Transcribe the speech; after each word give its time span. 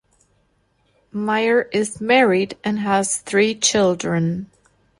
Meyer 1.11 1.61
is 1.71 2.01
married 2.01 2.57
and 2.63 2.79
has 2.79 3.19
three 3.21 3.53
children. 3.53 4.49